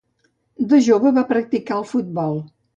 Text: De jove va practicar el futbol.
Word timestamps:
De 0.71 0.79
jove 0.87 1.13
va 1.19 1.25
practicar 1.35 1.79
el 1.81 1.89
futbol. 1.93 2.45